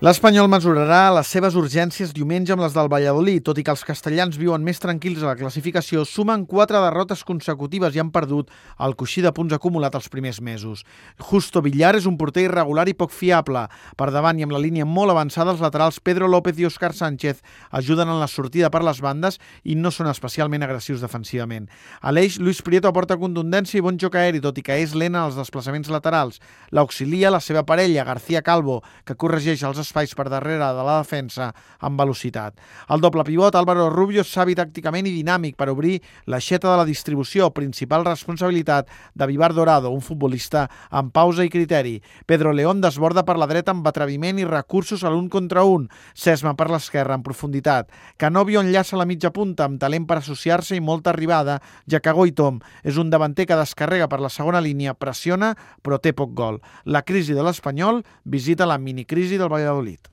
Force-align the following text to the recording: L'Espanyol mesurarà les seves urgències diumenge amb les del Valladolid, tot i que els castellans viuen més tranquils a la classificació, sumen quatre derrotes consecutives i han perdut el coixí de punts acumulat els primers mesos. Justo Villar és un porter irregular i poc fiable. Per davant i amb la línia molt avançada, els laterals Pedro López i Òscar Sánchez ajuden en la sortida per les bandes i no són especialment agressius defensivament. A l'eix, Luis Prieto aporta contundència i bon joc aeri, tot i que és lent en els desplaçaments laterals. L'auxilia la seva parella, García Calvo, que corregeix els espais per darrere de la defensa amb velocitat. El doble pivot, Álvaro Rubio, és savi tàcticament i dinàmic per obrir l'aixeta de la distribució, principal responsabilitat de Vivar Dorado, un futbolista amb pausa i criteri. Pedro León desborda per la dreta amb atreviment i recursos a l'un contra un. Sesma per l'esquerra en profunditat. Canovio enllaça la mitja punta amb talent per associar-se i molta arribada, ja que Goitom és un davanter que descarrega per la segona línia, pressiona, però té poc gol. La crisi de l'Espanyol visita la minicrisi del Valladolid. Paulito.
L'Espanyol 0.00 0.46
mesurarà 0.48 1.10
les 1.12 1.28
seves 1.28 1.52
urgències 1.60 2.14
diumenge 2.16 2.54
amb 2.54 2.62
les 2.64 2.72
del 2.72 2.88
Valladolid, 2.88 3.42
tot 3.44 3.58
i 3.60 3.62
que 3.66 3.68
els 3.74 3.82
castellans 3.84 4.38
viuen 4.40 4.62
més 4.64 4.78
tranquils 4.80 5.20
a 5.20 5.26
la 5.26 5.34
classificació, 5.36 6.06
sumen 6.08 6.46
quatre 6.48 6.80
derrotes 6.80 7.20
consecutives 7.28 7.92
i 7.92 8.00
han 8.00 8.08
perdut 8.08 8.48
el 8.80 8.96
coixí 8.96 9.20
de 9.20 9.28
punts 9.36 9.52
acumulat 9.52 9.98
els 9.98 10.08
primers 10.08 10.38
mesos. 10.40 10.86
Justo 11.20 11.60
Villar 11.60 11.90
és 11.98 12.06
un 12.08 12.16
porter 12.16 12.46
irregular 12.46 12.86
i 12.88 12.94
poc 12.96 13.12
fiable. 13.12 13.66
Per 14.00 14.08
davant 14.08 14.40
i 14.40 14.46
amb 14.46 14.54
la 14.56 14.62
línia 14.62 14.86
molt 14.88 15.12
avançada, 15.12 15.52
els 15.52 15.60
laterals 15.60 16.00
Pedro 16.00 16.32
López 16.32 16.56
i 16.56 16.64
Òscar 16.70 16.94
Sánchez 16.96 17.44
ajuden 17.68 18.08
en 18.08 18.22
la 18.22 18.30
sortida 18.32 18.72
per 18.72 18.80
les 18.80 19.04
bandes 19.04 19.36
i 19.68 19.76
no 19.76 19.92
són 19.92 20.08
especialment 20.08 20.64
agressius 20.64 21.04
defensivament. 21.04 21.68
A 22.00 22.08
l'eix, 22.08 22.40
Luis 22.40 22.64
Prieto 22.64 22.88
aporta 22.88 23.20
contundència 23.20 23.76
i 23.76 23.84
bon 23.84 24.00
joc 24.00 24.16
aeri, 24.16 24.40
tot 24.40 24.56
i 24.56 24.64
que 24.64 24.80
és 24.80 24.96
lent 24.96 25.12
en 25.12 25.26
els 25.26 25.36
desplaçaments 25.36 25.92
laterals. 25.92 26.40
L'auxilia 26.72 27.36
la 27.36 27.44
seva 27.44 27.66
parella, 27.68 28.08
García 28.08 28.40
Calvo, 28.40 28.80
que 29.04 29.20
corregeix 29.20 29.68
els 29.68 29.89
espais 29.90 30.14
per 30.14 30.28
darrere 30.30 30.62
de 30.62 30.84
la 30.86 31.00
defensa 31.02 31.50
amb 31.82 31.98
velocitat. 31.98 32.54
El 32.88 33.02
doble 33.02 33.24
pivot, 33.26 33.56
Álvaro 33.58 33.88
Rubio, 33.90 34.22
és 34.22 34.30
savi 34.30 34.54
tàcticament 34.54 35.08
i 35.10 35.14
dinàmic 35.16 35.56
per 35.58 35.70
obrir 35.72 35.98
l'aixeta 36.30 36.70
de 36.70 36.76
la 36.78 36.86
distribució, 36.86 37.50
principal 37.50 38.06
responsabilitat 38.06 38.88
de 39.14 39.26
Vivar 39.26 39.52
Dorado, 39.54 39.90
un 39.90 40.04
futbolista 40.04 40.68
amb 40.90 41.12
pausa 41.12 41.44
i 41.44 41.50
criteri. 41.50 41.98
Pedro 42.26 42.54
León 42.54 42.80
desborda 42.80 43.24
per 43.26 43.36
la 43.40 43.48
dreta 43.50 43.74
amb 43.74 43.86
atreviment 43.90 44.38
i 44.38 44.46
recursos 44.46 45.02
a 45.02 45.10
l'un 45.10 45.28
contra 45.28 45.64
un. 45.66 45.88
Sesma 46.14 46.54
per 46.54 46.70
l'esquerra 46.70 47.18
en 47.18 47.26
profunditat. 47.26 47.90
Canovio 48.16 48.62
enllaça 48.62 48.98
la 49.00 49.08
mitja 49.08 49.32
punta 49.34 49.66
amb 49.66 49.80
talent 49.82 50.06
per 50.06 50.20
associar-se 50.20 50.78
i 50.78 50.84
molta 50.84 51.10
arribada, 51.10 51.58
ja 51.90 52.00
que 52.00 52.14
Goitom 52.14 52.60
és 52.84 53.00
un 53.00 53.10
davanter 53.10 53.48
que 53.48 53.58
descarrega 53.58 54.08
per 54.08 54.20
la 54.22 54.30
segona 54.30 54.62
línia, 54.62 54.94
pressiona, 54.94 55.54
però 55.82 55.98
té 55.98 56.14
poc 56.14 56.36
gol. 56.36 56.60
La 56.84 57.02
crisi 57.02 57.34
de 57.34 57.42
l'Espanyol 57.42 58.04
visita 58.24 58.68
la 58.68 58.78
minicrisi 58.78 59.40
del 59.40 59.50
Valladolid. 59.50 59.79
Paulito. 59.80 60.10